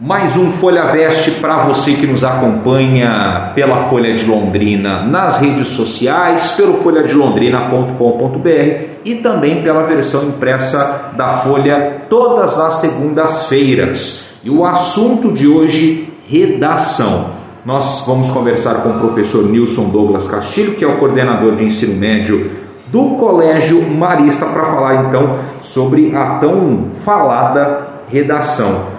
Mais 0.00 0.36
um 0.36 0.52
Folha 0.52 0.92
Veste 0.92 1.32
para 1.40 1.66
você 1.66 1.94
que 1.94 2.06
nos 2.06 2.22
acompanha 2.22 3.50
pela 3.52 3.88
Folha 3.88 4.14
de 4.14 4.24
Londrina 4.24 5.02
nas 5.02 5.40
redes 5.40 5.70
sociais, 5.70 6.52
pelo 6.52 6.74
folhadelondrina.com.br 6.74 8.84
e 9.04 9.16
também 9.16 9.60
pela 9.60 9.82
versão 9.82 10.28
impressa 10.28 11.10
da 11.16 11.38
Folha 11.38 12.02
todas 12.08 12.60
as 12.60 12.74
segundas-feiras. 12.74 14.34
E 14.44 14.50
o 14.50 14.64
assunto 14.64 15.32
de 15.32 15.48
hoje, 15.48 16.08
redação. 16.28 17.30
Nós 17.64 18.04
vamos 18.06 18.30
conversar 18.30 18.84
com 18.84 18.90
o 18.90 19.00
professor 19.00 19.50
Nilson 19.50 19.88
Douglas 19.88 20.30
Castilho, 20.30 20.76
que 20.76 20.84
é 20.84 20.88
o 20.88 20.98
coordenador 20.98 21.56
de 21.56 21.64
ensino 21.64 21.98
médio 21.98 22.52
do 22.86 23.16
Colégio 23.16 23.82
Marista, 23.82 24.46
para 24.46 24.64
falar 24.64 25.06
então 25.06 25.40
sobre 25.60 26.14
a 26.14 26.38
tão 26.38 26.84
falada 27.04 28.04
redação. 28.08 28.96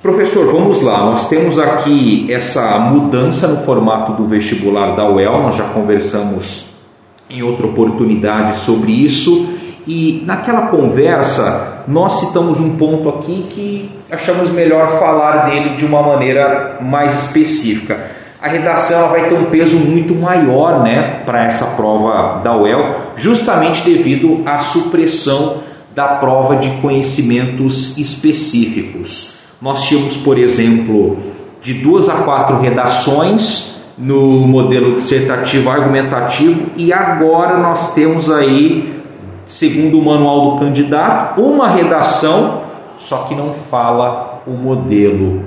Professor, 0.00 0.46
vamos 0.52 0.80
lá. 0.80 0.98
Nós 0.98 1.28
temos 1.28 1.58
aqui 1.58 2.32
essa 2.32 2.78
mudança 2.78 3.48
no 3.48 3.64
formato 3.64 4.12
do 4.12 4.24
vestibular 4.26 4.94
da 4.94 5.10
UEL, 5.10 5.42
nós 5.42 5.56
já 5.56 5.64
conversamos 5.64 6.76
em 7.28 7.42
outra 7.42 7.66
oportunidade 7.66 8.58
sobre 8.60 8.92
isso. 8.92 9.54
E 9.88 10.22
naquela 10.24 10.68
conversa, 10.68 11.82
nós 11.88 12.20
citamos 12.20 12.60
um 12.60 12.76
ponto 12.76 13.08
aqui 13.08 13.48
que 13.50 13.90
achamos 14.08 14.52
melhor 14.52 15.00
falar 15.00 15.46
dele 15.50 15.70
de 15.70 15.84
uma 15.84 16.00
maneira 16.00 16.78
mais 16.80 17.24
específica. 17.24 17.98
A 18.40 18.46
redação 18.46 19.08
vai 19.08 19.28
ter 19.28 19.34
um 19.34 19.46
peso 19.46 19.78
muito 19.78 20.14
maior 20.14 20.84
né, 20.84 21.22
para 21.26 21.44
essa 21.44 21.74
prova 21.74 22.40
da 22.44 22.56
UEL, 22.56 23.14
justamente 23.16 23.82
devido 23.82 24.42
à 24.46 24.60
supressão 24.60 25.56
da 25.92 26.06
prova 26.06 26.54
de 26.54 26.70
conhecimentos 26.80 27.98
específicos. 27.98 29.38
Nós 29.60 29.88
tínhamos, 29.88 30.16
por 30.16 30.38
exemplo, 30.38 31.18
de 31.60 31.74
duas 31.74 32.08
a 32.08 32.22
quatro 32.22 32.60
redações 32.60 33.76
no 33.98 34.46
modelo 34.46 34.94
dissertativo 34.94 35.68
argumentativo 35.68 36.70
e 36.76 36.92
agora 36.92 37.58
nós 37.58 37.92
temos 37.92 38.30
aí, 38.30 39.02
segundo 39.44 39.98
o 39.98 40.04
manual 40.04 40.52
do 40.52 40.60
candidato, 40.60 41.42
uma 41.42 41.70
redação, 41.70 42.62
só 42.96 43.24
que 43.24 43.34
não 43.34 43.52
fala 43.52 44.42
o 44.46 44.52
modelo. 44.52 45.42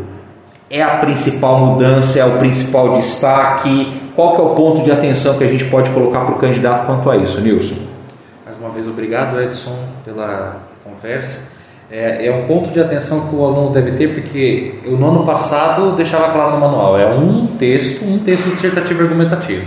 É 0.70 0.82
a 0.82 0.98
principal 0.98 1.60
mudança, 1.60 2.20
é 2.20 2.26
o 2.26 2.38
principal 2.38 2.98
destaque. 2.98 4.02
Qual 4.14 4.36
que 4.36 4.42
é 4.42 4.44
o 4.44 4.56
ponto 4.56 4.84
de 4.84 4.92
atenção 4.92 5.38
que 5.38 5.44
a 5.46 5.48
gente 5.48 5.66
pode 5.66 5.90
colocar 5.92 6.26
para 6.26 6.36
o 6.36 6.38
candidato 6.38 6.86
quanto 6.86 7.10
a 7.10 7.16
isso, 7.16 7.40
Nilson? 7.40 7.88
Mais 8.46 8.58
uma 8.58 8.70
vez, 8.70 8.88
obrigado, 8.88 9.40
Edson, 9.40 9.76
pela 10.04 10.58
conversa 10.84 11.51
é, 11.92 12.28
é 12.28 12.34
um 12.34 12.48
ponto 12.48 12.72
de 12.72 12.80
atenção 12.80 13.28
que 13.28 13.36
o 13.36 13.44
aluno 13.44 13.72
deve 13.72 13.92
ter, 13.92 14.14
porque 14.14 14.76
eu 14.86 14.94
no 14.94 15.10
ano 15.10 15.26
passado 15.26 15.92
deixava 15.98 16.32
claro 16.32 16.54
no 16.54 16.60
manual, 16.62 16.98
é 16.98 17.14
um 17.14 17.48
texto, 17.58 18.06
um 18.06 18.18
texto 18.20 18.50
dissertativo 18.50 19.04
argumentativo. 19.04 19.66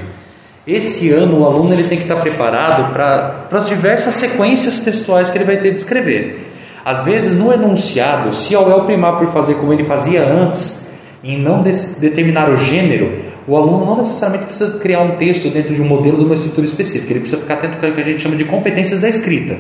Esse 0.67 1.11
ano 1.11 1.41
o 1.41 1.45
aluno 1.45 1.75
ele 1.75 1.83
tem 1.85 1.99
que 1.99 2.05
estar 2.05 2.17
preparado 2.17 2.91
para 2.95 3.47
as 3.53 3.69
diversas 3.69 4.15
sequências 4.15 4.81
textuais 4.81 5.29
que 5.29 5.37
ele 5.37 5.45
vai 5.45 5.59
ter 5.59 5.73
de 5.73 5.77
escrever. 5.77 6.51
Às 6.83 7.05
vezes 7.05 7.37
no 7.37 7.53
enunciado, 7.53 8.33
se 8.33 8.57
houver 8.57 8.75
o 8.75 8.85
primar 8.85 9.19
por 9.19 9.27
fazer 9.29 9.57
como 9.57 9.75
ele 9.75 9.85
fazia 9.85 10.25
antes, 10.27 10.87
em 11.23 11.39
não 11.39 11.63
de 11.63 11.73
determinar 12.01 12.49
o 12.49 12.57
gênero, 12.57 13.13
o 13.47 13.55
aluno 13.55 13.85
não 13.85 13.99
necessariamente 13.99 14.47
precisa 14.47 14.79
criar 14.79 15.03
um 15.03 15.17
texto 15.17 15.51
dentro 15.51 15.75
de 15.75 15.83
um 15.83 15.87
modelo 15.87 16.17
de 16.17 16.25
uma 16.25 16.35
estrutura 16.35 16.65
específica, 16.65 17.13
ele 17.13 17.21
precisa 17.21 17.43
ficar 17.43 17.55
atento 17.55 17.85
ao 17.85 17.93
que 17.93 18.01
a 18.01 18.05
gente 18.05 18.23
chama 18.23 18.37
de 18.37 18.45
competências 18.45 19.01
da 19.01 19.09
escrita. 19.11 19.59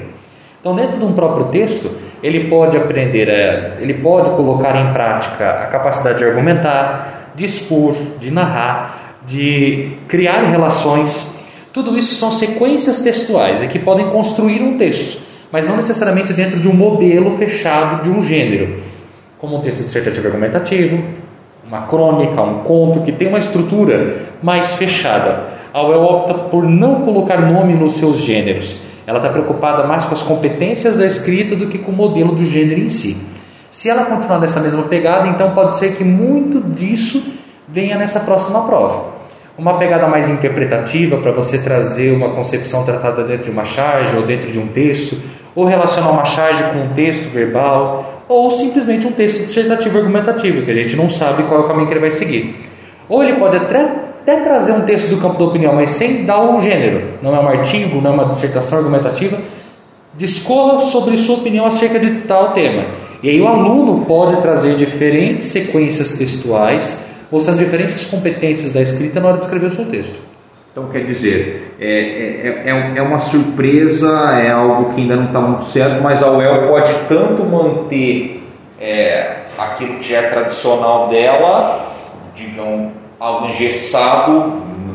Então, 0.60 0.74
dentro 0.74 0.96
de 0.96 1.04
um 1.04 1.12
próprio 1.12 1.48
texto, 1.48 1.90
ele 2.24 2.48
pode 2.48 2.74
aprender, 2.74 3.28
a, 3.28 3.82
ele 3.82 3.92
pode 3.92 4.30
colocar 4.30 4.74
em 4.80 4.94
prática 4.94 5.46
a 5.46 5.66
capacidade 5.66 6.16
de 6.16 6.24
argumentar, 6.24 7.32
de 7.34 7.44
expor, 7.44 7.94
de 8.18 8.30
narrar, 8.30 9.18
de 9.26 9.92
criar 10.08 10.42
relações. 10.44 11.30
Tudo 11.70 11.98
isso 11.98 12.14
são 12.14 12.32
sequências 12.32 13.00
textuais 13.00 13.62
e 13.62 13.68
que 13.68 13.78
podem 13.78 14.08
construir 14.08 14.62
um 14.62 14.78
texto, 14.78 15.20
mas 15.52 15.68
não 15.68 15.76
necessariamente 15.76 16.32
dentro 16.32 16.58
de 16.58 16.66
um 16.66 16.72
modelo 16.72 17.36
fechado 17.36 18.02
de 18.02 18.08
um 18.08 18.22
gênero, 18.22 18.80
como 19.38 19.58
um 19.58 19.60
texto 19.60 19.84
dissertativo 19.84 20.26
argumentativo, 20.26 21.04
uma 21.66 21.82
crônica, 21.82 22.40
um 22.40 22.60
conto 22.60 23.02
que 23.02 23.12
tem 23.12 23.28
uma 23.28 23.38
estrutura 23.38 24.28
mais 24.42 24.72
fechada. 24.76 25.52
A 25.74 25.86
UEL 25.86 26.02
opta 26.02 26.32
por 26.32 26.64
não 26.64 27.02
colocar 27.02 27.42
nome 27.42 27.74
nos 27.74 27.94
seus 27.94 28.20
gêneros 28.20 28.80
ela 29.06 29.18
está 29.18 29.30
preocupada 29.30 29.86
mais 29.86 30.04
com 30.04 30.14
as 30.14 30.22
competências 30.22 30.96
da 30.96 31.06
escrita 31.06 31.54
do 31.54 31.66
que 31.66 31.78
com 31.78 31.92
o 31.92 31.94
modelo 31.94 32.34
do 32.34 32.44
gênero 32.44 32.80
em 32.80 32.88
si. 32.88 33.16
Se 33.70 33.90
ela 33.90 34.04
continuar 34.04 34.38
nessa 34.38 34.60
mesma 34.60 34.84
pegada, 34.84 35.26
então 35.28 35.54
pode 35.54 35.76
ser 35.76 35.94
que 35.94 36.04
muito 36.04 36.60
disso 36.60 37.24
venha 37.68 37.98
nessa 37.98 38.20
próxima 38.20 38.62
prova. 38.62 39.14
Uma 39.58 39.78
pegada 39.78 40.06
mais 40.06 40.28
interpretativa 40.28 41.16
para 41.18 41.32
você 41.32 41.58
trazer 41.58 42.12
uma 42.12 42.30
concepção 42.30 42.84
tratada 42.84 43.24
dentro 43.24 43.44
de 43.44 43.50
uma 43.50 43.64
charge 43.64 44.16
ou 44.16 44.22
dentro 44.22 44.50
de 44.50 44.58
um 44.58 44.68
texto, 44.68 45.20
ou 45.54 45.64
relacionar 45.64 46.10
uma 46.10 46.24
charge 46.24 46.62
com 46.72 46.78
um 46.78 46.88
texto 46.94 47.30
verbal, 47.30 48.22
ou 48.28 48.50
simplesmente 48.50 49.06
um 49.06 49.12
texto 49.12 49.44
dissertativo 49.46 49.98
argumentativo, 49.98 50.62
que 50.62 50.70
a 50.70 50.74
gente 50.74 50.96
não 50.96 51.10
sabe 51.10 51.42
qual 51.44 51.60
é 51.60 51.64
o 51.64 51.66
caminho 51.68 51.86
que 51.86 51.92
ele 51.92 52.00
vai 52.00 52.10
seguir. 52.10 52.56
Ou 53.08 53.22
ele 53.22 53.34
pode 53.34 53.56
até 53.56 53.88
até 54.24 54.40
trazer 54.40 54.72
um 54.72 54.80
texto 54.80 55.10
do 55.10 55.18
campo 55.18 55.38
da 55.38 55.44
opinião, 55.44 55.74
mas 55.74 55.90
sem 55.90 56.24
dar 56.24 56.40
um 56.40 56.58
gênero. 56.58 57.18
Não 57.22 57.36
é 57.36 57.40
um 57.40 57.46
artigo, 57.46 58.00
não 58.00 58.10
é 58.10 58.14
uma 58.14 58.24
dissertação 58.24 58.78
argumentativa. 58.78 59.38
Discorra 60.14 60.80
sobre 60.80 61.16
sua 61.18 61.36
opinião 61.36 61.66
acerca 61.66 61.98
de 61.98 62.22
tal 62.22 62.52
tema. 62.52 62.84
E 63.22 63.28
aí 63.28 63.40
o 63.40 63.46
aluno 63.46 64.06
pode 64.06 64.40
trazer 64.40 64.76
diferentes 64.76 65.48
sequências 65.48 66.14
textuais, 66.14 67.04
mostrando 67.30 67.58
diferentes 67.58 68.04
competências 68.04 68.72
da 68.72 68.80
escrita 68.80 69.20
na 69.20 69.28
hora 69.28 69.36
de 69.36 69.44
escrever 69.44 69.66
o 69.66 69.70
seu 69.70 69.84
texto. 69.84 70.18
Então, 70.72 70.88
quer 70.88 71.04
dizer, 71.04 71.76
é, 71.78 71.86
é, 71.86 72.62
é, 72.66 72.92
é 72.96 73.02
uma 73.02 73.20
surpresa, 73.20 74.40
é 74.40 74.50
algo 74.50 74.94
que 74.94 75.02
ainda 75.02 75.16
não 75.16 75.26
está 75.26 75.40
muito 75.40 75.64
certo, 75.66 76.02
mas 76.02 76.22
a 76.22 76.30
UEL 76.30 76.66
pode 76.66 76.92
tanto 77.08 77.44
manter 77.44 78.42
é, 78.80 79.36
aquilo 79.58 79.98
que 79.98 80.08
já 80.08 80.18
é 80.18 80.30
tradicional 80.30 81.08
dela, 81.08 81.94
digamos, 82.34 83.03
algo 83.24 83.46
engessado, 83.46 84.32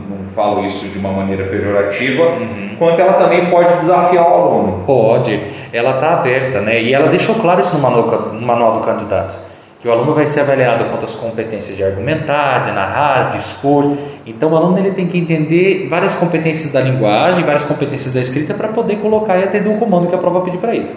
não 0.07 0.27
falo 0.35 0.63
isso 0.63 0.87
de 0.87 0.99
uma 0.99 1.11
maneira 1.11 1.45
pejorativa, 1.45 2.23
uhum. 2.23 2.75
quanto 2.77 3.01
ela 3.01 3.13
também 3.13 3.49
pode 3.49 3.77
desafiar 3.77 4.29
o 4.29 4.33
aluno. 4.33 4.83
Pode, 4.85 5.39
ela 5.73 5.95
está 5.95 6.13
aberta, 6.13 6.61
né? 6.61 6.79
E 6.79 6.93
ela 6.93 7.07
deixou 7.07 7.33
claro 7.35 7.59
isso 7.59 7.75
no 7.75 7.81
manual, 7.81 8.29
no 8.31 8.45
manual 8.45 8.73
do 8.73 8.81
candidato, 8.81 9.35
que 9.79 9.87
o 9.87 9.91
aluno 9.91 10.13
vai 10.13 10.27
ser 10.27 10.41
avaliado 10.41 10.85
quanto 10.85 11.05
às 11.05 11.15
competências 11.15 11.75
de 11.75 11.83
argumentar, 11.83 12.59
de 12.59 12.71
narrar, 12.71 13.31
de 13.31 13.37
expor. 13.37 13.97
Então 14.27 14.51
o 14.51 14.55
aluno 14.55 14.77
ele 14.77 14.91
tem 14.91 15.07
que 15.07 15.17
entender 15.17 15.87
várias 15.89 16.13
competências 16.13 16.69
da 16.69 16.81
linguagem, 16.81 17.43
várias 17.43 17.63
competências 17.63 18.13
da 18.13 18.21
escrita 18.21 18.53
para 18.53 18.67
poder 18.67 18.97
colocar 18.97 19.39
e 19.39 19.43
atender 19.43 19.69
o 19.73 19.79
comando 19.79 20.07
que 20.07 20.13
a 20.13 20.19
prova 20.19 20.41
pedir 20.41 20.59
para 20.59 20.75
ele. 20.75 20.91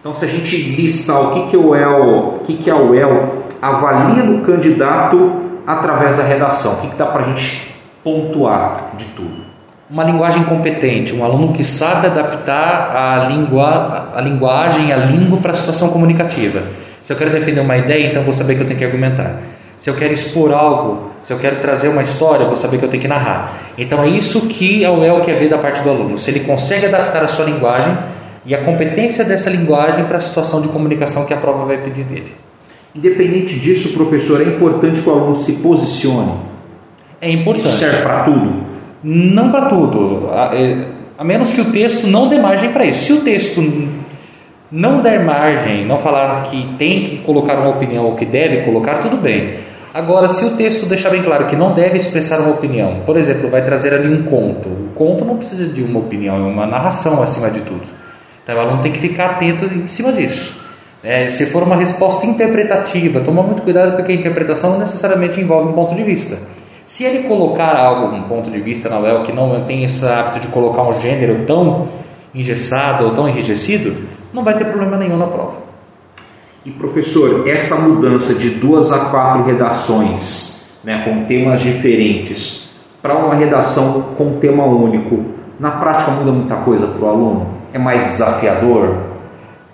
Então, 0.00 0.12
se 0.12 0.26
a 0.26 0.28
gente 0.28 0.54
listar 0.54 1.18
o 1.18 1.32
que, 1.32 1.50
que, 1.50 1.56
o 1.56 1.70
UEL, 1.70 2.36
o 2.36 2.38
que, 2.40 2.58
que 2.58 2.70
a 2.70 2.76
UEL 2.76 3.44
avalia 3.62 4.22
no 4.22 4.44
candidato 4.44 5.43
através 5.66 6.16
da 6.16 6.22
redação? 6.22 6.74
O 6.74 6.76
que, 6.80 6.88
que 6.88 6.96
dá 6.96 7.06
para 7.06 7.22
a 7.24 7.28
gente 7.28 7.74
pontuar 8.02 8.92
de 8.96 9.04
tudo? 9.06 9.44
Uma 9.90 10.04
linguagem 10.04 10.44
competente, 10.44 11.14
um 11.14 11.24
aluno 11.24 11.52
que 11.52 11.62
sabe 11.62 12.06
adaptar 12.06 12.96
a, 12.96 13.28
lingua, 13.28 14.12
a 14.14 14.20
linguagem, 14.20 14.92
a 14.92 14.96
língua 14.96 15.38
para 15.38 15.50
a 15.52 15.54
situação 15.54 15.90
comunicativa. 15.90 16.62
Se 17.02 17.12
eu 17.12 17.16
quero 17.16 17.30
defender 17.30 17.60
uma 17.60 17.76
ideia, 17.76 18.08
então 18.08 18.24
vou 18.24 18.32
saber 18.32 18.54
que 18.54 18.62
eu 18.62 18.66
tenho 18.66 18.78
que 18.78 18.84
argumentar. 18.84 19.40
Se 19.76 19.90
eu 19.90 19.94
quero 19.94 20.12
expor 20.12 20.52
algo, 20.52 21.10
se 21.20 21.32
eu 21.32 21.38
quero 21.38 21.56
trazer 21.56 21.88
uma 21.88 22.02
história, 22.02 22.46
vou 22.46 22.56
saber 22.56 22.78
que 22.78 22.84
eu 22.84 22.88
tenho 22.88 23.02
que 23.02 23.08
narrar. 23.08 23.52
Então 23.76 24.02
é 24.02 24.08
isso 24.08 24.48
que 24.48 24.84
a 24.84 24.90
UEL 24.90 25.20
quer 25.20 25.36
ver 25.36 25.50
da 25.50 25.58
parte 25.58 25.82
do 25.82 25.90
aluno. 25.90 26.16
Se 26.16 26.30
ele 26.30 26.40
consegue 26.40 26.86
adaptar 26.86 27.22
a 27.22 27.28
sua 27.28 27.44
linguagem 27.44 27.96
e 28.46 28.54
a 28.54 28.62
competência 28.62 29.24
dessa 29.24 29.50
linguagem 29.50 30.04
para 30.04 30.18
a 30.18 30.20
situação 30.20 30.62
de 30.62 30.68
comunicação 30.68 31.26
que 31.26 31.34
a 31.34 31.36
prova 31.36 31.64
vai 31.64 31.78
pedir 31.78 32.04
dele. 32.04 32.34
Independente 32.94 33.58
disso, 33.58 33.92
professor, 33.94 34.40
é 34.40 34.44
importante 34.44 35.02
que 35.02 35.08
o 35.08 35.12
aluno 35.12 35.34
se 35.34 35.54
posicione. 35.54 36.32
É 37.20 37.28
importante. 37.30 37.66
Isso 37.66 37.78
serve 37.78 38.02
para 38.02 38.22
tudo? 38.22 38.64
Não 39.02 39.50
para 39.50 39.66
tudo. 39.66 40.28
A, 40.30 40.54
é, 40.54 40.86
a, 41.18 41.24
menos 41.24 41.50
que 41.50 41.60
o 41.60 41.72
texto 41.72 42.06
não 42.06 42.28
dê 42.28 42.38
margem 42.38 42.70
para 42.70 42.84
isso. 42.84 43.04
Se 43.04 43.12
o 43.12 43.20
texto 43.22 43.60
não 44.70 45.02
der 45.02 45.24
margem, 45.24 45.84
não 45.84 45.98
falar 45.98 46.44
que 46.44 46.68
tem 46.78 47.02
que 47.02 47.18
colocar 47.18 47.58
uma 47.58 47.70
opinião 47.70 48.04
ou 48.04 48.14
que 48.14 48.24
deve 48.24 48.58
colocar, 48.58 48.98
tudo 48.98 49.16
bem. 49.16 49.54
Agora, 49.92 50.28
se 50.28 50.44
o 50.44 50.56
texto 50.56 50.86
deixar 50.86 51.10
bem 51.10 51.22
claro 51.22 51.46
que 51.46 51.56
não 51.56 51.72
deve 51.72 51.96
expressar 51.96 52.40
uma 52.40 52.50
opinião, 52.50 53.02
por 53.04 53.16
exemplo, 53.16 53.48
vai 53.48 53.64
trazer 53.64 53.92
ali 53.92 54.08
um 54.08 54.22
conto. 54.24 54.68
O 54.68 54.90
conto 54.94 55.24
não 55.24 55.36
precisa 55.36 55.66
de 55.66 55.82
uma 55.82 55.98
opinião, 55.98 56.36
é 56.36 56.40
uma 56.40 56.66
narração 56.66 57.20
acima 57.22 57.50
de 57.50 57.60
tudo. 57.60 57.82
Então, 58.42 58.56
o 58.56 58.60
aluno 58.60 58.82
tem 58.82 58.92
que 58.92 58.98
ficar 58.98 59.30
atento 59.30 59.64
em 59.64 59.88
cima 59.88 60.12
disso. 60.12 60.63
É, 61.04 61.28
se 61.28 61.44
for 61.46 61.62
uma 61.62 61.76
resposta 61.76 62.24
interpretativa, 62.24 63.20
toma 63.20 63.42
muito 63.42 63.60
cuidado 63.60 63.94
porque 63.94 64.10
a 64.10 64.14
interpretação 64.14 64.70
não 64.70 64.78
necessariamente 64.78 65.38
envolve 65.38 65.68
um 65.68 65.74
ponto 65.74 65.94
de 65.94 66.02
vista. 66.02 66.38
Se 66.86 67.04
ele 67.04 67.28
colocar 67.28 67.76
algo, 67.76 68.16
um 68.16 68.22
ponto 68.22 68.50
de 68.50 68.58
vista 68.58 68.88
na 68.88 68.98
UEL 68.98 69.22
que 69.22 69.32
não 69.32 69.64
tem 69.64 69.84
esse 69.84 70.02
hábito 70.02 70.40
de 70.40 70.48
colocar 70.48 70.82
um 70.82 70.92
gênero 70.94 71.44
tão 71.46 71.88
engessado 72.34 73.04
ou 73.04 73.10
tão 73.10 73.28
enrijecido, 73.28 73.94
não 74.32 74.42
vai 74.42 74.56
ter 74.56 74.64
problema 74.64 74.96
nenhum 74.96 75.18
na 75.18 75.26
prova. 75.26 75.58
E 76.64 76.70
professor, 76.70 77.46
essa 77.46 77.76
mudança 77.76 78.34
de 78.34 78.50
duas 78.50 78.90
a 78.90 79.10
quatro 79.10 79.44
redações, 79.44 80.70
né, 80.82 81.02
com 81.04 81.26
temas 81.26 81.60
diferentes, 81.60 82.74
para 83.02 83.14
uma 83.14 83.34
redação 83.34 84.14
com 84.16 84.38
tema 84.38 84.64
único, 84.64 85.22
na 85.60 85.72
prática 85.72 86.12
muda 86.12 86.32
muita 86.32 86.56
coisa 86.56 86.86
para 86.86 87.04
o 87.04 87.08
aluno? 87.10 87.46
É 87.74 87.78
mais 87.78 88.10
desafiador? 88.12 89.03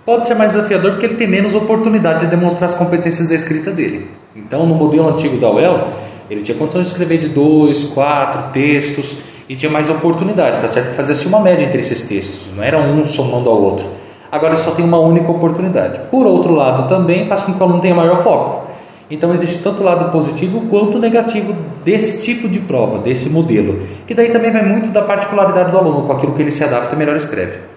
Pode 0.05 0.25
ser 0.25 0.33
mais 0.33 0.53
desafiador 0.53 0.91
porque 0.91 1.05
ele 1.05 1.15
tem 1.15 1.27
menos 1.27 1.53
oportunidade 1.53 2.21
de 2.21 2.27
demonstrar 2.27 2.69
as 2.69 2.75
competências 2.75 3.29
da 3.29 3.35
escrita 3.35 3.69
dele. 3.69 4.09
Então, 4.35 4.65
no 4.65 4.73
modelo 4.73 5.09
antigo 5.09 5.37
da 5.37 5.51
UEL, 5.51 5.89
ele 6.29 6.41
tinha 6.41 6.57
condição 6.57 6.81
de 6.81 6.87
escrever 6.87 7.19
de 7.19 7.29
dois, 7.29 7.83
quatro 7.83 8.51
textos 8.51 9.19
e 9.47 9.55
tinha 9.55 9.71
mais 9.71 9.89
oportunidade, 9.89 10.59
tá 10.59 10.67
certo? 10.67 10.89
Que 10.89 10.95
fazia-se 10.95 11.27
uma 11.27 11.39
média 11.39 11.65
entre 11.65 11.81
esses 11.81 12.07
textos, 12.07 12.51
não 12.55 12.63
era 12.63 12.79
um 12.79 13.05
somando 13.05 13.49
ao 13.49 13.61
outro. 13.61 13.85
Agora 14.31 14.55
só 14.57 14.71
tem 14.71 14.83
uma 14.83 14.97
única 14.97 15.29
oportunidade. 15.29 16.01
Por 16.09 16.25
outro 16.25 16.55
lado, 16.55 16.87
também 16.87 17.27
faz 17.27 17.43
com 17.43 17.53
que 17.53 17.59
o 17.59 17.63
aluno 17.63 17.81
tenha 17.81 17.93
maior 17.93 18.23
foco. 18.23 18.71
Então 19.09 19.33
existe 19.33 19.61
tanto 19.61 19.81
o 19.81 19.85
lado 19.85 20.09
positivo 20.09 20.61
quanto 20.69 20.97
negativo 20.97 21.53
desse 21.83 22.19
tipo 22.19 22.47
de 22.47 22.61
prova, 22.61 22.99
desse 22.99 23.29
modelo. 23.29 23.81
Que 24.07 24.15
daí 24.15 24.31
também 24.31 24.51
vai 24.51 24.63
muito 24.63 24.89
da 24.89 25.01
particularidade 25.01 25.69
do 25.69 25.77
aluno, 25.77 26.07
com 26.07 26.13
aquilo 26.13 26.31
que 26.31 26.41
ele 26.41 26.51
se 26.51 26.63
adapta 26.63 26.95
melhor 26.95 27.17
escreve. 27.17 27.70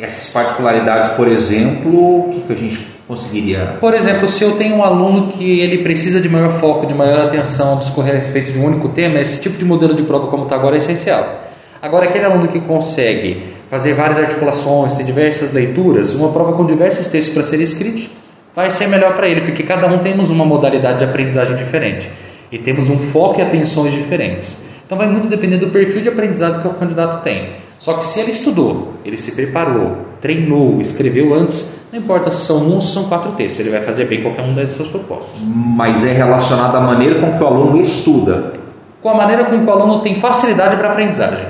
Essas 0.00 0.32
particularidades, 0.32 1.12
por 1.12 1.28
exemplo, 1.28 2.30
o 2.30 2.32
que, 2.32 2.40
que 2.40 2.52
a 2.52 2.56
gente 2.56 2.86
conseguiria? 3.06 3.76
Por 3.80 3.92
exemplo, 3.92 4.26
se 4.26 4.42
eu 4.42 4.56
tenho 4.56 4.76
um 4.76 4.82
aluno 4.82 5.28
que 5.28 5.60
ele 5.60 5.82
precisa 5.82 6.20
de 6.20 6.28
maior 6.28 6.58
foco, 6.58 6.86
de 6.86 6.94
maior 6.94 7.26
atenção, 7.26 7.78
discorrer 7.78 8.12
a 8.12 8.16
respeito 8.16 8.52
de 8.52 8.58
um 8.58 8.64
único 8.64 8.88
tema, 8.88 9.20
esse 9.20 9.40
tipo 9.40 9.58
de 9.58 9.64
modelo 9.64 9.94
de 9.94 10.02
prova 10.02 10.28
como 10.28 10.44
está 10.44 10.56
agora 10.56 10.76
é 10.76 10.78
essencial. 10.78 11.44
Agora, 11.82 12.06
aquele 12.06 12.24
aluno 12.24 12.48
que 12.48 12.60
consegue 12.60 13.42
fazer 13.68 13.94
várias 13.94 14.18
articulações, 14.18 14.94
ter 14.94 15.04
diversas 15.04 15.52
leituras, 15.52 16.14
uma 16.14 16.30
prova 16.30 16.52
com 16.52 16.66
diversos 16.66 17.06
textos 17.06 17.34
para 17.34 17.42
serem 17.42 17.64
escritos, 17.64 18.10
vai 18.54 18.70
ser 18.70 18.86
melhor 18.88 19.14
para 19.14 19.28
ele, 19.28 19.42
porque 19.42 19.62
cada 19.62 19.86
um 19.86 19.98
temos 19.98 20.30
uma 20.30 20.44
modalidade 20.44 20.98
de 20.98 21.04
aprendizagem 21.04 21.56
diferente 21.56 22.10
e 22.50 22.58
temos 22.58 22.88
um 22.88 22.98
foco 22.98 23.40
e 23.40 23.42
atenções 23.42 23.92
diferentes. 23.92 24.58
Então 24.84 24.98
vai 24.98 25.06
muito 25.06 25.28
depender 25.28 25.58
do 25.58 25.68
perfil 25.68 26.02
de 26.02 26.08
aprendizado 26.08 26.62
que 26.62 26.68
o 26.68 26.74
candidato 26.74 27.22
tem. 27.22 27.50
Só 27.80 27.94
que 27.94 28.04
se 28.04 28.20
ele 28.20 28.30
estudou, 28.30 28.92
ele 29.06 29.16
se 29.16 29.32
preparou, 29.32 29.96
treinou, 30.20 30.82
escreveu 30.82 31.32
antes, 31.32 31.72
não 31.90 31.98
importa 31.98 32.30
se 32.30 32.44
são 32.44 32.58
um 32.58 32.74
ou 32.74 32.80
se 32.80 32.92
são 32.92 33.04
quatro 33.04 33.32
textos, 33.32 33.58
ele 33.58 33.70
vai 33.70 33.80
fazer 33.80 34.04
bem 34.04 34.20
qualquer 34.20 34.42
uma 34.42 34.52
dessas 34.52 34.86
propostas. 34.88 35.40
Mas 35.42 36.04
é 36.04 36.12
relacionado 36.12 36.76
à 36.76 36.80
maneira 36.80 37.18
com 37.20 37.38
que 37.38 37.42
o 37.42 37.46
aluno 37.46 37.82
estuda. 37.82 38.52
Com 39.00 39.08
a 39.08 39.14
maneira 39.14 39.46
com 39.46 39.58
que 39.58 39.64
o 39.64 39.70
aluno 39.72 40.02
tem 40.02 40.14
facilidade 40.14 40.76
para 40.76 40.90
aprendizagem. 40.90 41.46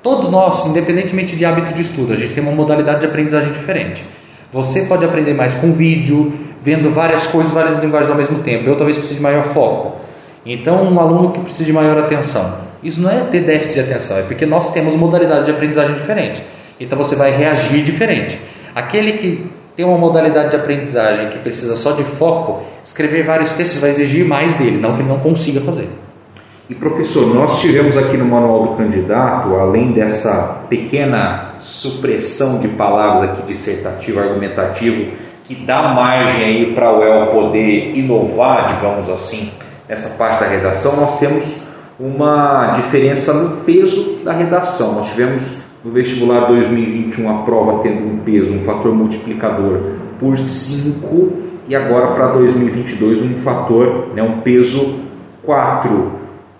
Todos 0.00 0.30
nós, 0.30 0.64
independentemente 0.64 1.34
de 1.34 1.44
hábito 1.44 1.74
de 1.74 1.82
estudo, 1.82 2.12
a 2.12 2.16
gente 2.16 2.32
tem 2.32 2.42
uma 2.42 2.52
modalidade 2.52 3.00
de 3.00 3.06
aprendizagem 3.06 3.52
diferente. 3.52 4.04
Você 4.52 4.82
pode 4.82 5.04
aprender 5.04 5.34
mais 5.34 5.54
com 5.54 5.72
vídeo, 5.72 6.32
vendo 6.62 6.92
várias 6.92 7.26
coisas, 7.26 7.50
várias 7.50 7.82
linguagens 7.82 8.12
ao 8.12 8.16
mesmo 8.16 8.38
tempo. 8.44 8.68
Eu 8.68 8.76
talvez 8.76 8.96
precise 8.96 9.16
de 9.16 9.22
maior 9.22 9.42
foco. 9.46 9.96
Então, 10.46 10.84
um 10.84 11.00
aluno 11.00 11.32
que 11.32 11.40
precisa 11.40 11.64
de 11.64 11.72
maior 11.72 11.98
atenção. 11.98 12.67
Isso 12.82 13.00
não 13.00 13.10
é 13.10 13.20
ter 13.20 13.44
déficit 13.44 13.74
de 13.74 13.80
atenção, 13.80 14.18
é 14.18 14.22
porque 14.22 14.46
nós 14.46 14.72
temos 14.72 14.94
modalidades 14.94 15.46
de 15.46 15.50
aprendizagem 15.50 15.94
diferentes. 15.96 16.42
Então, 16.78 16.96
você 16.96 17.16
vai 17.16 17.30
reagir 17.30 17.82
diferente. 17.82 18.38
Aquele 18.74 19.12
que 19.14 19.50
tem 19.78 19.86
uma 19.86 19.98
modalidade 19.98 20.50
de 20.50 20.56
aprendizagem 20.56 21.28
que 21.28 21.38
precisa 21.38 21.76
só 21.76 21.92
de 21.92 22.02
foco, 22.02 22.62
escrever 22.84 23.24
vários 23.24 23.52
textos 23.52 23.80
vai 23.80 23.90
exigir 23.90 24.24
mais 24.24 24.52
dele, 24.54 24.78
não 24.78 24.94
que 24.94 25.02
ele 25.02 25.08
não 25.08 25.20
consiga 25.20 25.60
fazer. 25.60 25.88
E 26.68 26.74
professor, 26.74 27.34
nós 27.34 27.60
tivemos 27.60 27.96
aqui 27.96 28.16
no 28.16 28.26
manual 28.26 28.66
do 28.66 28.76
candidato, 28.76 29.54
além 29.54 29.92
dessa 29.92 30.64
pequena 30.68 31.54
supressão 31.62 32.58
de 32.58 32.68
palavras 32.68 33.30
aqui 33.30 33.42
dissertativo, 33.46 34.20
argumentativo, 34.20 35.12
que 35.44 35.54
dá 35.54 35.94
margem 35.94 36.44
aí 36.44 36.72
para 36.74 36.92
o 36.92 37.02
El 37.02 37.28
poder 37.28 37.96
inovar, 37.96 38.74
digamos 38.74 39.08
assim, 39.08 39.50
nessa 39.88 40.16
parte 40.18 40.40
da 40.40 40.46
redação, 40.46 40.96
nós 40.96 41.18
temos 41.18 41.67
uma 41.98 42.72
diferença 42.72 43.32
no 43.32 43.64
peso 43.64 44.20
da 44.24 44.32
redação. 44.32 44.94
Nós 44.94 45.10
tivemos 45.10 45.68
no 45.84 45.90
vestibular 45.90 46.46
2021 46.46 47.28
a 47.30 47.42
prova 47.42 47.82
tendo 47.82 48.06
um 48.06 48.18
peso, 48.18 48.54
um 48.54 48.64
fator 48.64 48.94
multiplicador 48.94 49.80
por 50.18 50.38
5 50.38 51.32
e 51.68 51.74
agora 51.74 52.14
para 52.14 52.28
2022 52.28 53.22
um 53.22 53.34
fator, 53.42 54.08
né, 54.14 54.22
um 54.22 54.40
peso 54.40 55.00
4 55.44 56.18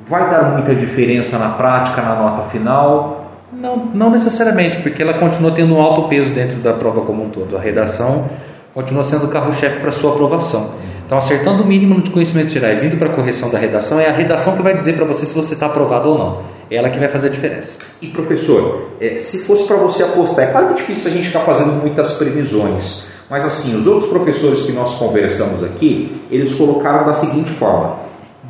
vai 0.08 0.30
dar 0.30 0.52
muita 0.52 0.74
diferença 0.74 1.38
na 1.38 1.50
prática, 1.50 2.00
na 2.00 2.14
nota 2.14 2.48
final? 2.48 3.26
Não, 3.52 3.76
não 3.76 4.10
necessariamente, 4.10 4.78
porque 4.78 5.02
ela 5.02 5.14
continua 5.14 5.50
tendo 5.50 5.74
um 5.74 5.80
alto 5.80 6.02
peso 6.08 6.32
dentro 6.32 6.58
da 6.58 6.72
prova 6.72 7.02
como 7.02 7.24
um 7.24 7.28
todo. 7.28 7.56
A 7.56 7.60
redação 7.60 8.28
continua 8.72 9.04
sendo 9.04 9.26
o 9.26 9.28
carro-chefe 9.28 9.80
para 9.80 9.92
sua 9.92 10.12
aprovação. 10.12 10.70
Então, 11.08 11.16
acertando 11.16 11.62
o 11.62 11.66
mínimo 11.66 12.02
de 12.02 12.10
conhecimentos 12.10 12.52
gerais, 12.52 12.82
indo 12.82 12.98
para 12.98 13.08
a 13.08 13.14
correção 13.14 13.48
da 13.48 13.58
redação, 13.58 13.98
é 13.98 14.10
a 14.10 14.12
redação 14.12 14.58
que 14.58 14.62
vai 14.62 14.76
dizer 14.76 14.94
para 14.94 15.06
você 15.06 15.24
se 15.24 15.34
você 15.34 15.54
está 15.54 15.64
aprovado 15.64 16.10
ou 16.10 16.18
não. 16.18 16.42
É 16.70 16.76
ela 16.76 16.90
que 16.90 16.98
vai 16.98 17.08
fazer 17.08 17.28
a 17.28 17.30
diferença. 17.30 17.78
E 18.02 18.08
professor, 18.08 18.90
é, 19.00 19.18
se 19.18 19.46
fosse 19.46 19.66
para 19.66 19.78
você 19.78 20.02
apostar, 20.02 20.44
é 20.44 20.50
claro 20.50 20.66
que 20.66 20.72
é 20.74 20.76
difícil 20.76 21.10
a 21.10 21.14
gente 21.14 21.28
ficar 21.28 21.40
fazendo 21.40 21.80
muitas 21.80 22.18
previsões, 22.18 23.08
mas 23.30 23.42
assim, 23.42 23.74
os 23.74 23.86
outros 23.86 24.10
professores 24.10 24.64
que 24.64 24.72
nós 24.72 24.96
conversamos 24.98 25.64
aqui, 25.64 26.20
eles 26.30 26.54
colocaram 26.56 27.06
da 27.06 27.14
seguinte 27.14 27.48
forma: 27.52 27.96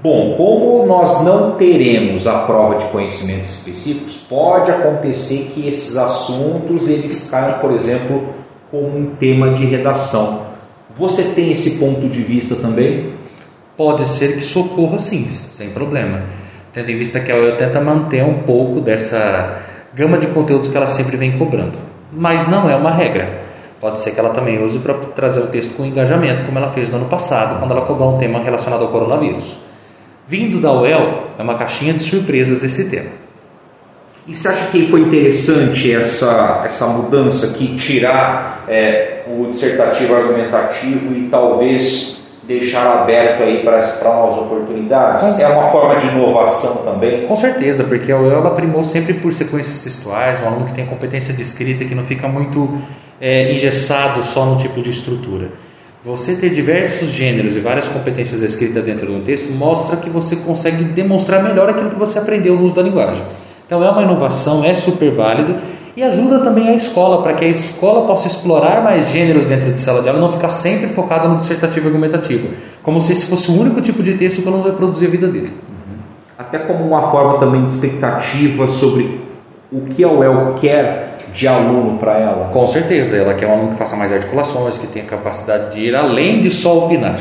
Bom, 0.03 0.35
como 0.37 0.85
nós 0.85 1.23
não 1.23 1.53
teremos 1.53 2.27
a 2.27 2.39
prova 2.39 2.79
de 2.79 2.87
conhecimentos 2.87 3.51
específicos, 3.51 4.27
pode 4.29 4.73
acontecer 4.73 5.53
que 5.55 5.69
esses 5.69 5.97
assuntos 5.97 6.89
eles 6.89 7.31
caiam, 7.31 7.61
por 7.61 7.71
exemplo, 7.71 8.35
como 8.69 8.99
um 8.99 9.15
tema 9.15 9.55
de 9.55 9.65
redação. 9.65 10.48
Você 10.99 11.23
tem 11.33 11.53
esse 11.53 11.79
ponto 11.79 12.09
de 12.09 12.23
vista 12.23 12.57
também? 12.57 13.13
Pode 13.77 14.05
ser 14.09 14.35
que 14.35 14.41
socorra 14.41 14.99
sim, 14.99 15.25
sem 15.27 15.71
problema. 15.71 16.25
Tendo 16.73 16.91
em 16.91 16.97
vista 16.97 17.21
que 17.21 17.31
a 17.31 17.37
UEL 17.37 17.57
tenta 17.57 17.81
manter 17.81 18.25
um 18.25 18.41
pouco 18.41 18.81
dessa 18.81 19.63
gama 19.95 20.19
de 20.19 20.27
conteúdos 20.27 20.69
que 20.69 20.77
ela 20.77 20.89
sempre 20.89 21.17
vem 21.17 21.39
cobrando. 21.39 21.79
Mas 22.13 22.49
não 22.49 22.69
é 22.69 22.75
uma 22.75 22.91
regra. 22.91 23.43
Pode 23.81 24.01
ser 24.01 24.11
que 24.11 24.19
ela 24.19 24.31
também 24.31 24.61
use 24.61 24.81
para 24.81 24.95
trazer 24.95 25.39
o 25.39 25.47
texto 25.47 25.77
com 25.77 25.85
engajamento, 25.85 26.43
como 26.43 26.59
ela 26.59 26.69
fez 26.69 26.91
no 26.91 26.97
ano 26.97 27.07
passado, 27.07 27.61
quando 27.61 27.71
ela 27.71 27.87
cobrou 27.87 28.17
um 28.17 28.19
tema 28.19 28.41
relacionado 28.41 28.83
ao 28.83 28.89
coronavírus. 28.89 29.57
Vindo 30.27 30.61
da 30.61 30.73
UEL, 30.73 31.29
é 31.39 31.43
uma 31.43 31.55
caixinha 31.55 31.95
de 31.95 32.03
surpresas 32.03 32.65
esse 32.65 32.91
tema. 32.91 33.11
E 34.29 34.35
você 34.35 34.47
acha 34.47 34.71
que 34.71 34.87
foi 34.89 35.01
interessante 35.01 35.95
essa, 35.95 36.61
essa 36.63 36.87
mudança 36.89 37.47
aqui, 37.47 37.75
tirar 37.77 38.67
é, 38.69 39.23
o 39.27 39.47
dissertativo 39.47 40.15
argumentativo 40.15 41.17
e 41.17 41.29
talvez 41.31 42.29
deixar 42.43 43.01
aberto 43.01 43.43
aí 43.43 43.63
para, 43.63 43.87
novas 44.05 44.39
oportunidades? 44.43 45.41
É 45.41 45.49
uma 45.49 45.71
forma 45.71 45.99
de 45.99 46.09
inovação 46.09 46.77
também? 46.85 47.27
Com 47.27 47.37
certeza, 47.37 47.85
porque 47.85 48.13
a 48.13 48.19
UEL 48.19 48.47
aprimou 48.47 48.85
sempre 48.85 49.15
por 49.15 49.33
sequências 49.33 49.81
textuais, 49.81 50.43
um 50.43 50.49
aluno 50.49 50.67
que 50.67 50.75
tem 50.75 50.85
competência 50.85 51.33
de 51.33 51.41
escrita, 51.41 51.87
que 51.87 51.95
não 51.95 52.05
fica 52.05 52.29
muito 52.29 52.79
é, 53.19 53.55
engessado 53.55 54.23
só 54.23 54.45
no 54.45 54.59
tipo 54.59 54.83
de 54.83 54.91
estrutura. 54.91 55.49
Você 56.05 56.37
ter 56.37 56.51
diversos 56.51 57.09
gêneros 57.09 57.57
e 57.57 57.61
várias 57.61 57.89
competências 57.89 58.43
escritas 58.43 58.85
dentro 58.85 59.07
de 59.07 59.13
um 59.13 59.23
texto 59.23 59.53
mostra 59.55 59.97
que 59.97 60.11
você 60.11 60.37
consegue 60.37 60.85
demonstrar 60.85 61.43
melhor 61.43 61.71
aquilo 61.71 61.89
que 61.89 61.99
você 61.99 62.19
aprendeu 62.19 62.55
no 62.57 62.65
uso 62.65 62.75
da 62.75 62.83
linguagem. 62.83 63.25
Então 63.69 63.85
é 63.85 63.91
uma 63.91 64.03
inovação, 64.03 64.65
é 64.65 64.73
super 64.73 65.11
válido 65.11 65.55
e 65.95 66.03
ajuda 66.03 66.39
também 66.39 66.69
a 66.69 66.75
escola 66.75 67.23
para 67.23 67.35
que 67.35 67.45
a 67.45 67.49
escola 67.49 68.07
possa 68.07 68.27
explorar 68.27 68.83
mais 68.83 69.11
gêneros 69.11 69.45
dentro 69.45 69.71
de 69.71 69.79
sala 69.79 70.01
de 70.01 70.09
aula 70.09 70.19
e 70.19 70.23
não 70.23 70.33
ficar 70.33 70.49
sempre 70.49 70.87
focada 70.87 71.29
no 71.29 71.37
dissertativo 71.37 71.87
argumentativo, 71.87 72.49
como 72.83 72.99
se 72.99 73.13
esse 73.13 73.27
fosse 73.27 73.51
o 73.51 73.61
único 73.61 73.83
tipo 73.83 74.03
de 74.03 74.15
texto 74.15 74.41
que 74.41 74.49
eu 74.49 74.53
não 74.53 74.63
vai 74.63 74.73
produzir 74.73 75.05
a 75.05 75.11
vida 75.11 75.29
dele. 75.29 75.53
Até 76.39 76.61
como 76.61 76.83
uma 76.83 77.11
forma 77.11 77.39
também 77.41 77.67
de 77.67 77.75
expectativa 77.75 78.67
sobre 78.69 79.21
o 79.71 79.83
que 79.83 80.03
a 80.03 80.09
UEL 80.09 80.55
quer 80.59 81.19
de 81.35 81.47
aluno 81.47 81.99
para 81.99 82.19
ela? 82.19 82.49
Com 82.55 82.67
certeza, 82.67 83.19
ela 83.19 83.35
quer 83.35 83.47
um 83.49 83.53
aluno 83.53 83.73
que 83.73 83.77
faça 83.77 83.97
mais 83.97 84.11
articulações, 84.11 84.79
que 84.79 84.87
tenha 84.87 85.05
capacidade 85.05 85.75
de 85.75 85.85
ir 85.85 85.95
além 85.95 86.41
de 86.41 86.51
só 86.51 86.87
opinar, 86.87 87.21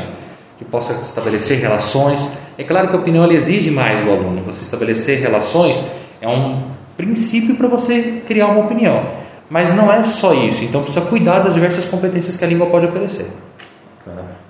que 0.56 0.64
possa 0.64 0.94
estabelecer 0.94 1.58
relações. 1.58 2.32
É 2.56 2.64
claro 2.64 2.88
que 2.88 2.96
a 2.96 2.98
opinião 2.98 3.30
exige 3.30 3.70
mais 3.70 4.00
do 4.02 4.10
aluno. 4.10 4.44
Você 4.46 4.62
estabelecer 4.62 5.20
relações 5.20 5.84
é 6.20 6.28
um 6.28 6.62
princípio 6.96 7.54
para 7.54 7.68
você 7.68 8.22
criar 8.26 8.46
uma 8.48 8.64
opinião, 8.64 9.06
mas 9.48 9.74
não 9.74 9.92
é 9.92 10.02
só 10.02 10.34
isso. 10.34 10.64
Então 10.64 10.82
precisa 10.82 11.04
cuidar 11.06 11.40
das 11.40 11.54
diversas 11.54 11.86
competências 11.86 12.36
que 12.36 12.44
a 12.44 12.48
língua 12.48 12.66
pode 12.66 12.86
oferecer. 12.86 13.26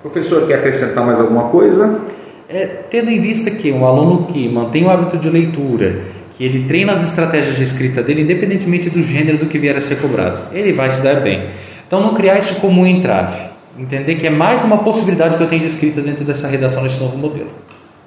Professor, 0.03 0.47
quer 0.47 0.61
acrescentar 0.61 1.05
mais 1.05 1.19
alguma 1.21 1.49
coisa? 1.49 2.01
É, 2.49 2.67
tendo 2.91 3.11
em 3.11 3.21
vista 3.21 3.51
que 3.51 3.71
um 3.73 3.85
aluno 3.85 4.27
que 4.27 4.49
mantém 4.49 4.85
o 4.85 4.91
hábito 4.91 5.19
de 5.19 5.29
leitura, 5.29 6.03
que 6.33 6.45
ele 6.45 6.67
treina 6.67 6.93
as 6.93 7.03
estratégias 7.03 7.57
de 7.57 7.65
escrita 7.65 8.03
dele, 8.03 8.23
independentemente 8.23 8.89
do 8.89 9.03
gênero 9.03 9.39
do 9.39 9.47
que 9.47 9.59
vier 9.59 9.77
a 9.77 9.81
ser 9.81 9.97
cobrado. 10.01 10.55
Ele 10.55 10.73
vai 10.73 10.91
se 10.91 11.03
dar 11.03 11.17
bem. 11.17 11.51
Então, 11.87 12.01
não 12.01 12.15
criar 12.15 12.39
isso 12.39 12.55
como 12.57 12.83
um 12.83 12.87
entrave. 12.87 13.43
Entender 13.77 14.15
que 14.15 14.27
é 14.27 14.31
mais 14.31 14.63
uma 14.63 14.79
possibilidade 14.79 15.37
que 15.37 15.43
eu 15.43 15.49
tenho 15.49 15.63
de 15.63 15.69
escrita 15.69 16.01
dentro 16.01 16.25
dessa 16.25 16.47
redação 16.47 16.83
desse 16.83 17.01
novo 17.01 17.19
modelo. 17.19 17.51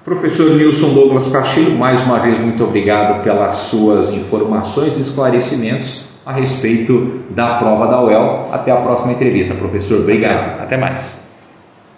Professor 0.03 0.55
Nilson 0.55 0.95
Douglas 0.95 1.31
Castilho, 1.31 1.77
mais 1.77 2.03
uma 2.03 2.17
vez 2.17 2.39
muito 2.39 2.63
obrigado 2.63 3.23
pelas 3.23 3.55
suas 3.57 4.11
informações 4.11 4.97
e 4.97 5.01
esclarecimentos 5.01 6.09
a 6.25 6.33
respeito 6.33 7.21
da 7.29 7.59
prova 7.59 7.85
da 7.85 8.03
UEL. 8.03 8.49
Até 8.51 8.71
a 8.71 8.77
próxima 8.77 9.13
entrevista, 9.13 9.53
professor. 9.53 9.99
Obrigado. 9.99 10.59
Até 10.59 10.75
mais. 10.75 11.20